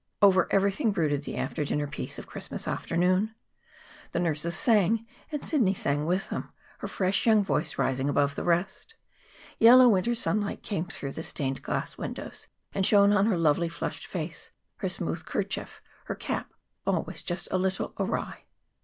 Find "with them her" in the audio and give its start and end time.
6.07-6.87